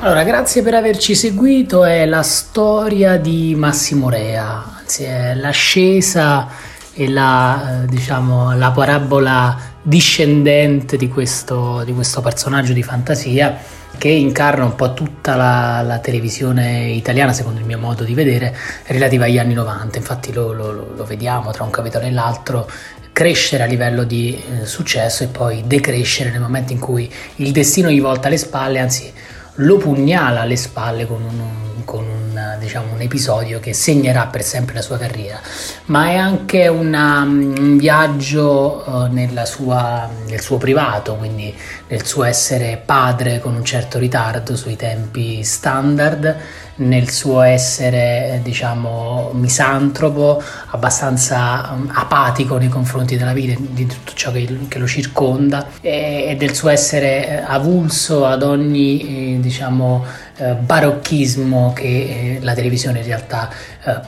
allora 0.00 0.24
grazie 0.24 0.62
per 0.62 0.74
averci 0.74 1.14
seguito 1.14 1.84
è 1.84 2.06
la 2.06 2.22
storia 2.22 3.18
di 3.18 3.54
Massimo 3.56 4.08
Rea 4.08 4.78
anzi 4.80 5.04
è 5.04 5.34
l'ascesa 5.34 6.48
e 6.92 7.08
la, 7.08 7.82
eh, 7.82 7.86
diciamo, 7.86 8.56
la 8.56 8.70
parabola 8.72 9.56
discendente 9.82 10.96
di 10.96 11.08
questo, 11.08 11.82
di 11.84 11.92
questo 11.92 12.20
personaggio 12.20 12.72
di 12.72 12.82
fantasia 12.82 13.56
che 13.96 14.08
incarna 14.08 14.64
un 14.64 14.74
po' 14.74 14.92
tutta 14.94 15.36
la, 15.36 15.82
la, 15.82 15.98
televisione 15.98 16.88
italiana, 16.90 17.32
secondo 17.32 17.60
il 17.60 17.66
mio 17.66 17.78
modo 17.78 18.02
di 18.02 18.14
vedere, 18.14 18.56
relativa 18.86 19.26
agli 19.26 19.38
anni 19.38 19.54
90. 19.54 19.98
Infatti 19.98 20.32
lo, 20.32 20.52
lo, 20.52 20.92
lo 20.96 21.04
vediamo 21.04 21.52
tra 21.52 21.64
un 21.64 21.70
capitolo 21.70 22.06
e 22.06 22.10
l'altro 22.10 22.68
crescere 23.12 23.62
a 23.62 23.66
livello 23.66 24.04
di 24.04 24.34
eh, 24.34 24.66
successo 24.66 25.24
e 25.24 25.26
poi 25.28 25.62
decrescere 25.66 26.30
nel 26.30 26.40
momento 26.40 26.72
in 26.72 26.78
cui 26.78 27.10
il 27.36 27.52
destino 27.52 27.90
gli 27.90 28.00
volta 28.00 28.28
le 28.28 28.38
spalle, 28.38 28.78
anzi 28.78 29.12
lo 29.54 29.76
pugnala 29.76 30.42
alle 30.42 30.56
spalle 30.56 31.06
con 31.06 31.22
un, 31.22 31.84
con 31.84 32.04
un, 32.04 32.56
diciamo, 32.58 32.94
un 32.94 33.00
episodio 33.00 33.60
che 33.60 33.74
segnerà 33.74 34.26
per 34.26 34.42
sempre 34.42 34.74
la 34.74 34.82
sua 34.82 34.96
carriera, 34.96 35.40
ma 35.86 36.06
è 36.06 36.16
anche 36.16 36.68
una, 36.68 37.22
un 37.22 37.76
viaggio 37.76 38.84
uh, 38.86 39.44
sua, 39.44 40.08
nel 40.26 40.40
suo 40.40 40.56
privato, 40.56 41.16
quindi 41.16 41.54
nel 41.88 42.06
suo 42.06 42.24
essere 42.24 42.80
padre 42.84 43.40
con 43.40 43.54
un 43.54 43.64
certo 43.64 43.98
ritardo 43.98 44.56
sui 44.56 44.76
tempi 44.76 45.42
standard 45.42 46.36
nel 46.80 47.10
suo 47.10 47.42
essere, 47.42 48.34
eh, 48.34 48.40
diciamo, 48.42 49.30
misantropo, 49.34 50.42
abbastanza 50.68 51.70
um, 51.72 51.90
apatico 51.92 52.56
nei 52.56 52.68
confronti 52.68 53.16
della 53.16 53.32
vita, 53.32 53.58
di 53.58 53.86
tutto 53.86 54.12
ciò 54.14 54.30
che, 54.30 54.48
che 54.68 54.78
lo 54.78 54.86
circonda 54.86 55.66
e, 55.80 56.26
e, 56.28 56.36
del 56.36 56.54
suo 56.54 56.68
essere 56.68 57.28
eh, 57.28 57.42
avulso 57.46 58.24
ad 58.26 58.42
ogni, 58.42 59.34
eh, 59.36 59.40
diciamo, 59.40 60.28
barocchismo 60.40 61.74
che 61.74 62.38
la 62.40 62.54
televisione 62.54 63.00
in 63.00 63.04
realtà 63.04 63.50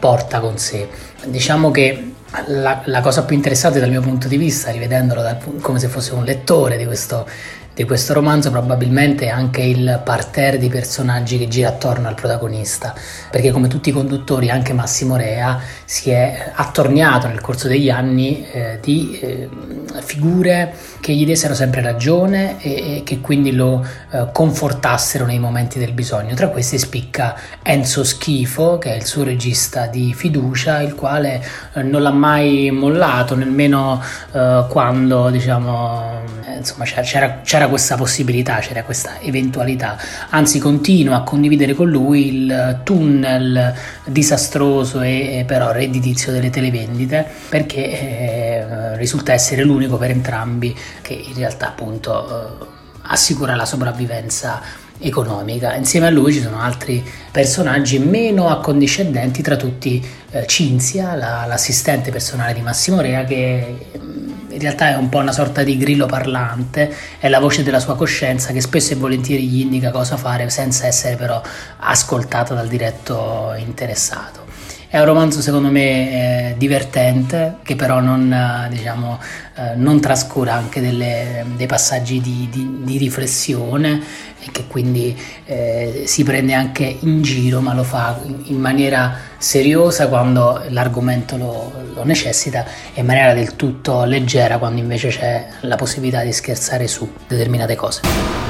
porta 0.00 0.41
con 0.41 0.57
sé. 0.57 0.88
Diciamo 1.26 1.71
che 1.71 2.12
la, 2.47 2.81
la, 2.87 3.00
cosa 3.02 3.25
più 3.25 3.37
interessante 3.37 3.79
dal 3.79 3.91
mio 3.91 4.00
punto 4.00 4.29
di 4.29 4.38
vista, 4.38 4.71
rivedendolo 4.71 5.21
da, 5.21 5.37
come 5.61 5.79
se 5.79 5.88
fosse 5.88 6.14
un 6.14 6.25
lettore 6.25 6.79
di 6.79 6.87
questo 6.87 7.26
di 7.75 7.85
questo 7.85 8.12
romanzo 8.12 8.50
probabilmente 8.50 9.29
anche 9.29 9.62
il 9.62 10.00
parterre 10.05 10.59
di 10.59 10.69
personaggi 10.69 11.38
che 11.38 11.49
gira 11.49 11.69
attorno 11.69 12.09
al 12.09 12.14
protagonista, 12.14 12.95
perché 13.31 13.50
come 13.50 13.69
tutti 13.69 13.88
i 13.88 13.93
conduttori 13.93 14.50
anche 14.50 14.73
Massimo 14.73 15.17
Rea 15.17 15.59
si 15.85 16.11
è 16.11 16.50
attorniato 16.55 17.29
nel 17.29 17.41
corso 17.41 17.69
degli 17.69 17.88
anni 17.88 18.47
eh, 18.50 18.79
di 18.83 19.19
eh, 19.21 19.49
figure 20.00 20.75
che 21.00 21.14
gli 21.14 21.25
dessero 21.25 21.55
sempre 21.55 21.81
ragione 21.81 22.61
e, 22.61 22.97
e 22.99 23.02
che 23.05 23.21
quindi 23.21 23.52
lo 23.52 23.85
eh, 24.11 24.29
confortassero 24.33 25.25
nei 25.25 25.38
momenti 25.38 25.79
del 25.79 25.93
bisogno. 25.93 26.35
Tra 26.35 26.49
questi 26.49 26.79
spicca 26.79 27.35
Enzo 27.62 28.05
Schifo, 28.05 28.79
che 28.79 28.93
è 28.93 28.97
il 28.97 29.05
suo 29.05 29.25
regista 29.25 29.87
di 29.87 30.12
fiducia, 30.14 30.81
il 30.81 30.95
quale 30.95 31.43
eh, 31.75 31.83
non 31.83 32.02
l'ha 32.02 32.12
mai 32.12 32.71
mollato, 32.71 33.35
nemmeno 33.35 34.02
eh, 34.33 34.64
quando 34.69 35.31
diciamo, 35.31 36.21
insomma, 36.56 36.85
c'era, 36.85 37.40
c'era 37.42 37.68
questa 37.68 37.97
possibilità, 37.97 38.59
c'era 38.59 38.82
questa 38.82 39.21
eventualità, 39.21 39.99
anzi 40.30 40.59
continua 40.59 41.16
a 41.16 41.23
condividere 41.23 41.75
con 41.75 41.88
lui 41.88 42.35
il 42.35 42.80
tunnel 42.85 43.75
disastroso 44.04 45.00
e 45.00 45.44
però 45.47 45.73
redditizio 45.73 46.32
delle 46.32 46.50
televendite 46.50 47.26
perché 47.49 47.90
eh, 47.90 48.97
risulta 48.97 49.32
essere 49.32 49.64
l'unico 49.64 49.97
per 49.97 50.11
entrambi 50.11 50.76
che 51.00 51.12
in 51.12 51.35
realtà 51.35 51.68
appunto 51.68 52.61
eh, 52.61 52.66
assicura 53.02 53.54
la 53.54 53.64
sopravvivenza 53.64 54.61
economica. 54.99 55.75
Insieme 55.75 56.06
a 56.06 56.11
lui 56.11 56.32
ci 56.32 56.40
sono 56.40 56.61
altri 56.61 57.04
personaggi 57.30 57.99
meno 57.99 58.49
accondiscendenti, 58.49 59.42
tra 59.42 59.56
tutti 59.56 60.04
eh, 60.30 60.47
Cinzia, 60.47 61.14
la, 61.14 61.44
l'assistente 61.47 62.11
personale 62.11 62.54
di 62.54 62.61
Massimo 62.61 63.00
Rea, 63.00 63.25
che 63.25 63.76
realtà 64.62 64.90
è 64.90 64.97
un 64.97 65.09
po' 65.09 65.19
una 65.19 65.33
sorta 65.33 65.62
di 65.62 65.76
grillo 65.76 66.07
parlante, 66.07 66.95
è 67.19 67.28
la 67.28 67.38
voce 67.38 67.62
della 67.62 67.81
sua 67.81 67.97
coscienza 67.97 68.52
che 68.52 68.61
spesso 68.61 68.92
e 68.92 68.97
volentieri 68.97 69.47
gli 69.47 69.61
indica 69.61 69.90
cosa 69.90 70.16
fare 70.16 70.49
senza 70.50 70.87
essere 70.87 71.16
però 71.16 71.40
ascoltata 71.78 72.54
dal 72.54 72.69
diretto 72.69 73.54
interessato. 73.57 74.41
È 74.92 74.99
un 74.99 75.06
romanzo 75.06 75.40
secondo 75.40 75.70
me 75.70 76.50
eh, 76.50 76.54
divertente, 76.58 77.56
che 77.62 77.76
però 77.76 78.00
non, 78.00 78.30
eh, 78.30 78.68
diciamo, 78.68 79.18
eh, 79.54 79.75
non 79.75 80.02
trascura 80.02 80.52
anche 80.52 80.82
delle, 80.82 81.46
dei 81.56 81.66
passaggi 81.66 82.20
di, 82.20 82.46
di, 82.52 82.80
di, 82.82 82.99
riflessione 82.99 84.02
e 84.38 84.50
che 84.52 84.66
quindi 84.66 85.18
eh, 85.46 86.02
si 86.04 86.25
prende 86.25 86.52
anche 86.52 86.94
in 87.00 87.22
giro, 87.22 87.62
ma 87.62 87.72
lo 87.72 87.84
fa 87.84 88.20
in 88.44 88.61
maniera 88.61 89.16
seriosa 89.38 90.08
quando 90.08 90.62
l'argomento 90.68 91.38
lo, 91.38 91.72
lo 91.94 92.04
necessita 92.04 92.66
e 92.92 93.00
in 93.00 93.06
maniera 93.06 93.32
del 93.32 93.56
tutto 93.56 94.04
leggera 94.04 94.58
quando 94.58 94.78
invece 94.78 95.08
c'è 95.08 95.49
la 95.61 95.76
possibilità 95.76 96.22
di 96.22 96.34
scherzare 96.34 96.87
su 96.87 97.11
determinate 97.26 97.76
cose. 97.76 98.41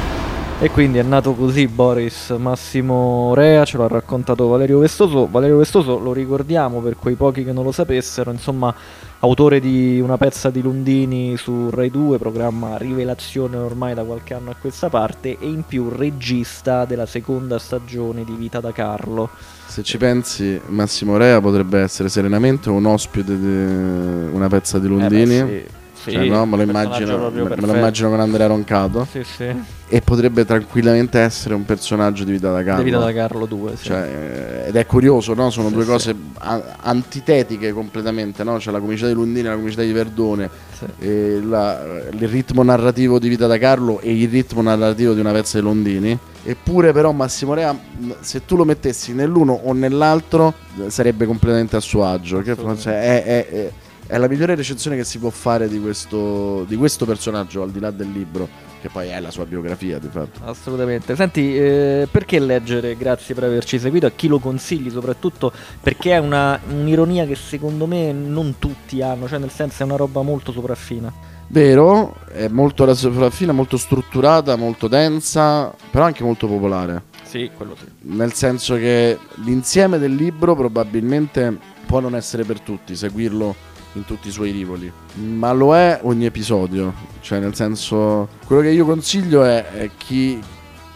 E 0.63 0.71
quindi 0.71 0.99
è 0.99 1.03
nato 1.03 1.33
così 1.33 1.67
Boris 1.67 2.31
Massimo 2.39 3.35
Rea, 3.35 3.65
ce 3.65 3.79
l'ha 3.79 3.89
raccontato 3.89 4.47
Valerio 4.47 4.79
Vestoso. 4.79 5.27
Valerio 5.29 5.57
Vestoso 5.57 5.99
lo 5.99 6.13
ricordiamo 6.13 6.79
per 6.79 6.95
quei 6.97 7.17
pochi 7.17 7.43
che 7.43 7.51
non 7.51 7.65
lo 7.65 7.73
sapessero, 7.73 8.31
insomma, 8.31 8.73
autore 9.19 9.59
di 9.59 9.99
una 10.01 10.17
pezza 10.17 10.51
di 10.51 10.63
Lundini 10.63 11.37
su 11.37 11.69
Rai 11.69 11.91
2, 11.91 12.17
programma 12.19 12.77
Rivelazione 12.77 13.57
ormai 13.57 13.95
da 13.95 14.05
qualche 14.05 14.35
anno 14.35 14.51
a 14.51 14.55
questa 14.55 14.89
parte, 14.89 15.37
e 15.37 15.47
in 15.49 15.65
più 15.67 15.89
regista 15.89 16.85
della 16.85 17.07
seconda 17.07 17.59
stagione 17.59 18.23
di 18.23 18.35
Vita 18.35 18.61
da 18.61 18.71
Carlo. 18.71 19.31
Se 19.67 19.83
ci 19.83 19.99
pensi, 19.99 20.61
Massimo 20.69 21.17
Rea 21.17 21.41
potrebbe 21.41 21.81
essere 21.81 22.09
serenamente 22.09 22.71
un 22.71 22.87
ospite 22.87 23.37
di 23.37 24.33
una 24.33 24.47
pezza 24.47 24.79
di 24.79 24.87
Lundini. 24.87 25.39
Eh 25.39 25.45
beh, 25.45 25.65
sì 25.67 25.81
Sì, 26.03 26.11
cioè, 26.11 26.27
no? 26.27 26.45
me, 26.47 26.57
lo 26.57 26.63
immagino, 26.63 27.31
me, 27.31 27.43
me 27.43 27.57
lo 27.67 27.75
immagino 27.77 28.09
con 28.11 28.19
Andrea 28.19 28.49
Roncato 28.49 29.07
Sì, 29.09 29.23
sì. 29.23 29.55
e 29.89 30.01
potrebbe 30.01 30.45
tranquillamente 30.45 31.21
essere 31.21 31.55
un 31.55 31.65
personaggio 31.65 32.25
di 32.25 32.33
Vita 32.33 32.51
da 32.51 32.65
Carlo. 32.65 32.83
Di 32.83 32.91
Vita 32.91 32.99
da 32.99 33.13
Carlo 33.13 33.47
2, 33.47 33.77
sì. 33.77 33.85
Cioè, 33.85 34.65
ed 34.67 34.75
è 34.75 34.85
curioso, 34.85 35.33
no? 35.35 35.51
Sono 35.51 35.71
due 35.71 35.85
cose 35.85 36.13
a- 36.39 36.61
antitetiche 36.81 37.73
completamente, 37.73 38.43
no? 38.43 38.57
C'è 38.57 38.73
la 38.73 38.81
comicità 38.81 39.07
di 39.07 39.13
Lundini 39.15 39.47
e 39.47 39.51
la 39.51 39.57
comicità 39.57 39.83
di 39.83 39.93
Verdone, 39.93 40.51
la- 40.99 41.81
il 42.11 42.29
ritmo 42.29 42.63
narrativo 42.63 43.19
di 43.19 43.29
Vita 43.29 43.47
da 43.47 43.59
Carlo 43.59 44.01
e 44.01 44.13
il 44.17 44.29
ritmo 44.29 44.63
narrativo 44.63 45.13
di 45.15 45.21
una 45.21 45.33
pezza 45.33 45.59
di 45.59 45.65
Londini. 45.65 46.19
Eppure 46.45 46.93
però 46.93 47.13
Massimo 47.13 47.55
Rea, 47.55 47.77
se 48.21 48.45
tu 48.45 48.57
lo 48.57 48.65
mettessi 48.65 49.13
nell'uno 49.13 49.53
o 49.65 49.73
nell'altro, 49.73 50.53
eh, 50.85 50.91
sarebbe 50.91 51.27
completamente 51.27 51.77
a 51.77 51.81
suo 51.81 52.05
agio. 52.05 52.41
Che, 52.43 52.57
cioè, 52.77 53.01
è, 53.01 53.25
è- 53.25 53.49
è- 53.49 53.73
è 54.13 54.19
la 54.19 54.29
migliore 54.29 54.55
recensione 54.55 54.95
che 54.95 55.05
si 55.05 55.19
può 55.19 55.31
fare 55.31 55.71
di 55.71 55.81
questo, 55.81 56.65
di 56.69 56.77
questo 56.77 57.07
personaggio, 57.07 57.63
al 57.63 57.71
di 57.71 57.81
là 57.81 57.91
del 57.91 58.13
libro, 58.13 58.47
che 58.83 58.91
poi 58.91 59.09
è 59.09 59.19
la 59.21 59.31
sua 59.31 59.47
biografia 59.47 59.99
di 59.99 60.09
fatto. 60.09 60.41
Assolutamente. 60.45 61.17
Senti, 61.17 61.57
eh, 61.57 62.07
perché 62.11 62.39
leggere? 62.39 62.95
Grazie 62.95 63.35
per 63.35 63.45
averci 63.45 63.79
seguito. 63.79 64.05
A 64.05 64.11
chi 64.11 64.29
lo 64.29 64.39
consigli, 64.39 64.91
soprattutto 64.91 65.51
perché 65.81 66.13
è 66.13 66.19
una, 66.19 66.61
un'ironia 66.69 67.25
che 67.25 67.37
secondo 67.37 67.87
me 67.87 68.13
non 68.13 68.57
tutti 68.59 69.01
hanno, 69.01 69.27
cioè 69.27 69.39
nel 69.39 69.51
senso 69.51 69.83
è 69.83 69.87
una 69.87 69.97
roba 69.97 70.21
molto 70.21 70.53
sopraffina. 70.53 71.11
Vero, 71.47 72.15
è 72.31 72.49
molto 72.49 72.85
la 72.85 72.93
sopraffina, 72.93 73.53
molto 73.53 73.79
strutturata, 73.79 74.57
molto 74.57 74.89
densa, 74.89 75.75
però 75.91 76.05
anche 76.05 76.23
molto 76.23 76.47
popolare. 76.47 77.05
Sì, 77.23 77.51
quello 77.57 77.75
sì. 77.79 77.87
Nel 78.15 78.35
senso 78.35 78.75
che 78.75 79.19
l'insieme 79.37 79.99
del 79.99 80.15
libro 80.15 80.55
probabilmente 80.55 81.57
può 81.87 82.01
non 82.01 82.15
essere 82.15 82.45
per 82.45 82.61
tutti, 82.61 82.95
seguirlo 82.95 83.71
in 83.95 84.05
tutti 84.05 84.29
i 84.29 84.31
suoi 84.31 84.51
rivoli, 84.51 84.91
ma 85.15 85.53
lo 85.53 85.77
è 85.77 86.01
ogni 86.03 86.25
episodio. 86.25 86.93
Cioè, 87.21 87.39
nel 87.39 87.55
senso, 87.55 88.29
quello 88.47 88.63
che 88.63 88.71
io 88.71 88.85
consiglio 88.85 89.45
è, 89.45 89.65
è 89.71 89.91
chi, 89.97 90.41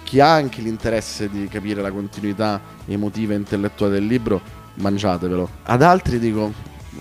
chi 0.02 0.20
ha 0.20 0.32
anche 0.32 0.62
l'interesse 0.62 1.28
di 1.28 1.46
capire 1.48 1.82
la 1.82 1.90
continuità 1.90 2.60
emotiva 2.86 3.34
e 3.34 3.36
intellettuale 3.36 3.94
del 3.94 4.06
libro, 4.06 4.40
mangiatevelo. 4.74 5.48
Ad 5.64 5.82
altri 5.82 6.18
dico, 6.18 6.52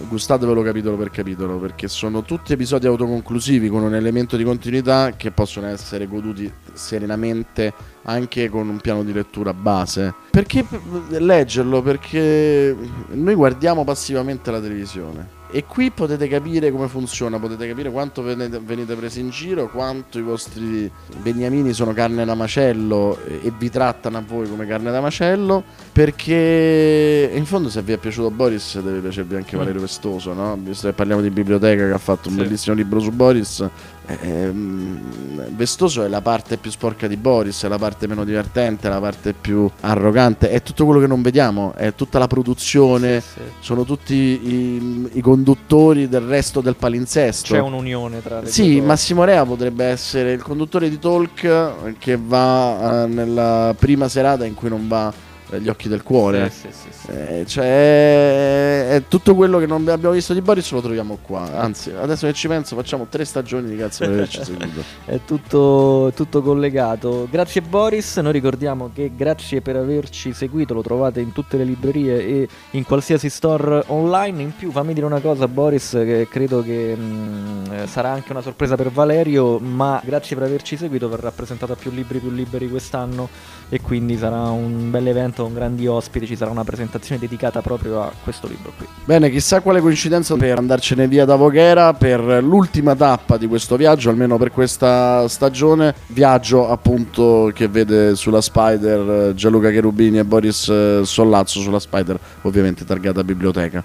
gustatevelo 0.07 0.61
capitolo 0.61 0.97
per 0.97 1.09
capitolo, 1.09 1.57
perché 1.57 1.87
sono 1.87 2.23
tutti 2.23 2.53
episodi 2.53 2.87
autoconclusivi 2.87 3.69
con 3.69 3.83
un 3.83 3.95
elemento 3.95 4.35
di 4.35 4.43
continuità 4.43 5.13
che 5.15 5.31
possono 5.31 5.67
essere 5.67 6.07
goduti 6.07 6.51
serenamente 6.73 7.73
anche 8.03 8.49
con 8.49 8.67
un 8.67 8.79
piano 8.79 9.03
di 9.03 9.13
lettura 9.13 9.53
base. 9.53 10.13
Perché 10.29 10.65
leggerlo? 11.09 11.81
Perché 11.81 12.75
noi 13.11 13.33
guardiamo 13.33 13.83
passivamente 13.83 14.51
la 14.51 14.59
televisione. 14.59 15.34
E 15.55 15.63
qui 15.65 15.89
potete 15.89 16.27
capire 16.27 16.69
come 16.69 16.89
funziona, 16.89 17.39
potete 17.39 17.65
capire 17.65 17.89
quanto 17.89 18.21
venite, 18.21 18.59
venite 18.59 18.93
presi 18.93 19.21
in 19.21 19.29
giro, 19.29 19.69
quanto 19.69 20.19
i 20.19 20.21
vostri 20.21 20.91
beniamini 21.21 21.71
sono 21.71 21.93
carne 21.93 22.25
da 22.25 22.35
macello 22.35 23.17
e, 23.25 23.39
e 23.43 23.53
vi 23.57 23.69
trattano 23.69 24.17
a 24.17 24.23
voi 24.27 24.49
come 24.49 24.65
carne 24.67 24.91
da 24.91 24.99
macello, 24.99 25.63
perché 25.93 27.31
in 27.33 27.45
fondo 27.45 27.69
se 27.69 27.81
vi 27.83 27.93
è 27.93 27.97
piaciuto 27.97 28.31
Boris 28.31 28.79
deve 28.81 28.99
piacervi 28.99 29.35
anche 29.35 29.55
Mm. 29.55 29.59
Valerio 29.59 29.79
Vestoso, 29.81 30.33
no? 30.33 30.57
Visto 30.61 30.87
che 30.87 30.93
parliamo 30.93 31.21
di 31.21 31.29
biblioteca 31.29 31.85
che 31.87 31.93
ha 31.93 31.97
fatto 31.99 32.27
un 32.27 32.35
Sì. 32.35 32.41
bellissimo 32.41 32.75
libro 32.75 32.99
su 32.99 33.11
Boris, 33.11 33.65
ehm, 34.07 35.53
Vestoso 35.55 36.03
è 36.03 36.07
la 36.07 36.21
parte 36.21 36.57
più 36.57 36.69
sporca 36.71 37.07
di 37.07 37.15
Boris, 37.17 37.63
è 37.63 37.67
la 37.67 37.77
parte 37.77 38.07
meno 38.07 38.23
divertente, 38.25 38.87
è 38.87 38.89
la 38.89 38.99
parte 38.99 39.33
più 39.33 39.69
arrogante, 39.81 40.49
è 40.49 40.61
tutto 40.61 40.85
quello 40.85 40.99
che 40.99 41.07
non 41.07 41.21
vediamo, 41.21 41.73
è 41.75 41.93
tutta 41.95 42.19
la 42.19 42.27
produzione, 42.27 43.21
Sì, 43.21 43.27
sì. 43.35 43.41
sono 43.59 43.83
tutti 43.85 44.13
i, 44.15 45.09
i 45.13 45.21
conduttori 45.21 46.09
del 46.09 46.21
resto 46.21 46.61
del 46.61 46.75
palinsesto. 46.75 47.53
C'è 47.53 47.59
un'unione 47.59 48.21
tra 48.21 48.41
le 48.41 48.47
Sì, 48.47 48.73
due. 48.77 48.85
Massimo 48.85 49.23
Rea 49.23 49.45
potrebbe 49.45 49.85
essere 49.85 50.31
il 50.33 50.41
conduttore 50.41 50.89
di 50.89 50.99
talk 50.99 51.97
che 51.97 52.19
va 52.21 53.03
eh, 53.03 53.07
nella 53.07 53.73
prima 53.77 54.07
serata 54.09 54.45
in 54.45 54.53
cui 54.55 54.69
non 54.69 54.87
va 54.87 55.09
eh, 55.09 55.24
gli 55.51 55.69
occhi 55.69 55.87
del 55.87 56.03
cuore. 56.03 56.49
Sì, 56.49 56.67
sì, 56.71 56.89
sì, 56.89 56.89
sì. 56.91 57.11
Eh, 57.11 57.45
cioè, 57.45 58.89
è 58.89 59.03
tutto 59.07 59.35
quello 59.35 59.59
che 59.59 59.65
non 59.65 59.87
abbiamo 59.87 60.13
visto 60.13 60.33
di 60.33 60.41
Boris 60.41 60.71
lo 60.71 60.81
troviamo 60.81 61.19
qua. 61.21 61.59
Anzi, 61.59 61.91
adesso 61.91 62.25
che 62.25 62.33
ci 62.33 62.47
penso, 62.47 62.75
facciamo 62.75 63.07
tre 63.09 63.25
stagioni 63.25 63.69
di 63.69 63.77
cazzo 63.77 64.05
per 64.05 64.13
averci 64.13 64.43
seguito. 64.43 64.83
È 65.05 65.19
tutto, 65.25 66.11
tutto 66.15 66.41
collegato. 66.41 67.27
Grazie 67.29 67.61
Boris, 67.61 68.17
noi 68.17 68.31
ricordiamo 68.31 68.89
che 68.93 69.11
grazie 69.15 69.61
per 69.61 69.75
averci 69.75 70.33
seguito, 70.33 70.73
lo 70.73 70.81
trovate 70.81 71.21
in 71.21 71.31
tutte 71.31 71.57
le 71.57 71.63
librerie 71.63 72.25
e 72.25 72.47
in 72.71 72.83
qualsiasi 72.83 73.29
store 73.29 73.83
online. 73.87 74.41
In 74.41 74.55
più 74.55 74.71
fammi 74.71 74.93
dire 74.93 75.05
una 75.05 75.19
cosa 75.19 75.47
Boris, 75.47 75.91
che 75.91 76.27
credo 76.29 76.63
che 76.63 76.95
mh, 76.95 77.71
eh, 77.71 77.87
sarà 77.87 78.11
anche 78.11 78.31
una 78.31 78.41
sorpresa 78.41 78.75
per 78.75 78.89
Valerio, 78.89 79.59
ma 79.59 80.01
grazie 80.03 80.35
per 80.35 80.45
averci 80.45 80.75
seguito, 80.75 81.07
verrà 81.07 81.31
presentato 81.31 81.73
a 81.73 81.75
più 81.75 81.91
libri 81.91 82.19
più 82.19 82.31
liberi 82.31 82.69
quest'anno 82.69 83.29
e 83.69 83.81
quindi 83.81 84.17
sarà 84.17 84.49
un 84.49 84.91
bel 84.91 85.07
evento 85.07 85.43
con 85.43 85.53
grandi 85.53 85.87
ospiti, 85.87 86.27
ci 86.27 86.35
sarà 86.35 86.51
una 86.51 86.63
presentazione 86.63 87.19
dedicata 87.19 87.61
proprio 87.61 88.01
a 88.01 88.11
questo 88.23 88.47
libro 88.47 88.71
qui. 88.77 88.85
Bene, 89.05 89.29
chissà 89.29 89.61
quale 89.61 89.81
coincidenza 89.81 90.35
per 90.35 90.57
andarcene 90.57 91.07
via 91.07 91.25
da 91.25 91.35
Voghera 91.35 91.93
per 91.93 92.21
l'ultima 92.43 92.95
tappa 92.95 93.37
di 93.37 93.47
questo 93.47 93.75
viaggio, 93.75 94.09
almeno 94.09 94.37
per 94.37 94.51
questa 94.51 95.27
stagione. 95.27 95.93
Viaggio 96.07 96.69
appunto 96.69 97.51
che 97.53 97.67
vede 97.67 98.15
sulla 98.15 98.41
Spider 98.41 99.29
eh, 99.29 99.33
Gianluca 99.33 99.69
Cherubini 99.69 100.19
e 100.19 100.25
Boris 100.25 100.67
eh, 100.69 101.01
Sollazzo 101.03 101.59
sulla 101.59 101.79
Spider, 101.79 102.19
ovviamente 102.41 102.85
targata 102.85 103.23
biblioteca. 103.23 103.81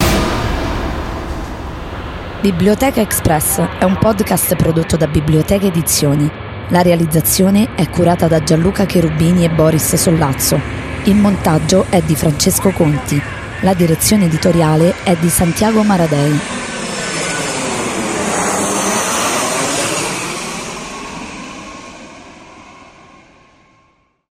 Biblioteca 2.40 3.02
Express 3.02 3.60
è 3.78 3.84
un 3.84 3.98
podcast 3.98 4.56
prodotto 4.56 4.96
da 4.96 5.06
Biblioteca 5.06 5.66
Edizioni. 5.66 6.49
La 6.70 6.82
realizzazione 6.82 7.74
è 7.74 7.88
curata 7.90 8.28
da 8.28 8.44
Gianluca 8.44 8.86
Cherubini 8.86 9.44
e 9.44 9.50
Boris 9.50 9.96
Sollazzo. 9.96 10.60
Il 11.04 11.16
montaggio 11.16 11.86
è 11.90 12.00
di 12.00 12.14
Francesco 12.14 12.70
Conti. 12.70 13.20
La 13.62 13.74
direzione 13.74 14.26
editoriale 14.26 14.94
è 15.02 15.16
di 15.16 15.28
Santiago 15.28 15.82
Maradei. 15.82 16.38